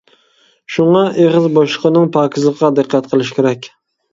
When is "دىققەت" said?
2.81-3.11